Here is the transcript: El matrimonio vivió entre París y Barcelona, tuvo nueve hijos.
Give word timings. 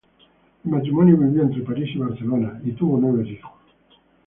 El 0.65 0.71
matrimonio 0.71 1.15
vivió 1.15 1.43
entre 1.43 1.61
París 1.61 1.91
y 1.93 1.99
Barcelona, 1.99 2.59
tuvo 2.75 2.97
nueve 2.99 3.29
hijos. 3.33 3.51